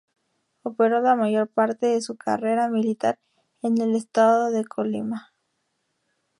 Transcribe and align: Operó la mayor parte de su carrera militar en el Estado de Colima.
Operó 0.63 0.99
la 0.99 1.15
mayor 1.15 1.47
parte 1.47 1.85
de 1.85 2.01
su 2.01 2.17
carrera 2.17 2.69
militar 2.69 3.19
en 3.61 3.79
el 3.81 3.95
Estado 3.95 4.49
de 4.49 4.65
Colima. 4.65 5.31